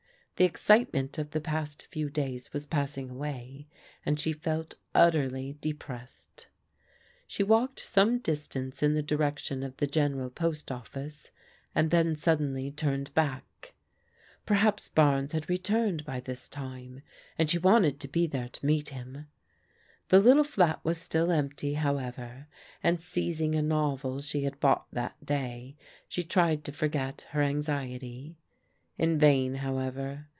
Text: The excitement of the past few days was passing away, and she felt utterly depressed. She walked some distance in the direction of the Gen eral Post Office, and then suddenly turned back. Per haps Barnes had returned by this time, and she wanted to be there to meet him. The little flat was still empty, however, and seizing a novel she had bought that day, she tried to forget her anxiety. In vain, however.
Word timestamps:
The 0.37 0.45
excitement 0.47 1.19
of 1.19 1.29
the 1.29 1.39
past 1.39 1.85
few 1.91 2.09
days 2.09 2.51
was 2.51 2.65
passing 2.65 3.11
away, 3.11 3.67
and 4.03 4.19
she 4.19 4.33
felt 4.33 4.73
utterly 4.95 5.55
depressed. 5.61 6.47
She 7.27 7.43
walked 7.43 7.79
some 7.79 8.17
distance 8.17 8.81
in 8.81 8.95
the 8.95 9.03
direction 9.03 9.61
of 9.61 9.77
the 9.77 9.85
Gen 9.85 10.15
eral 10.15 10.33
Post 10.33 10.71
Office, 10.71 11.29
and 11.75 11.91
then 11.91 12.15
suddenly 12.15 12.71
turned 12.71 13.13
back. 13.13 13.75
Per 14.47 14.55
haps 14.55 14.89
Barnes 14.89 15.33
had 15.33 15.47
returned 15.47 16.05
by 16.05 16.19
this 16.19 16.49
time, 16.49 17.03
and 17.37 17.47
she 17.47 17.59
wanted 17.59 17.99
to 17.99 18.07
be 18.07 18.25
there 18.25 18.49
to 18.49 18.65
meet 18.65 18.89
him. 18.89 19.27
The 20.09 20.19
little 20.19 20.43
flat 20.43 20.83
was 20.83 20.99
still 20.99 21.29
empty, 21.31 21.75
however, 21.75 22.47
and 22.81 22.99
seizing 22.99 23.53
a 23.53 23.61
novel 23.61 24.21
she 24.21 24.41
had 24.43 24.59
bought 24.59 24.87
that 24.91 25.23
day, 25.23 25.75
she 26.07 26.23
tried 26.23 26.63
to 26.65 26.71
forget 26.71 27.27
her 27.29 27.43
anxiety. 27.43 28.37
In 28.97 29.19
vain, 29.19 29.55
however. 29.55 30.27